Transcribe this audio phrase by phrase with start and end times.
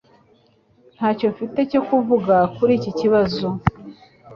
[0.95, 3.47] Ntacyo mfite cyo kuvuga kuri iki kibazo